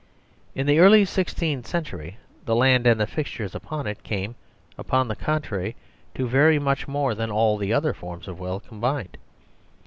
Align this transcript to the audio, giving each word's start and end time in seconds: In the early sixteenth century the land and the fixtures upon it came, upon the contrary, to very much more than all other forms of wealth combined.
In 0.55 0.65
the 0.65 0.79
early 0.79 1.05
sixteenth 1.05 1.67
century 1.67 2.17
the 2.45 2.55
land 2.55 2.87
and 2.87 2.99
the 2.99 3.05
fixtures 3.05 3.53
upon 3.53 3.85
it 3.85 4.01
came, 4.01 4.33
upon 4.75 5.07
the 5.09 5.15
contrary, 5.15 5.75
to 6.15 6.27
very 6.27 6.57
much 6.57 6.87
more 6.87 7.13
than 7.13 7.29
all 7.29 7.61
other 7.71 7.93
forms 7.93 8.27
of 8.27 8.39
wealth 8.39 8.67
combined. 8.67 9.19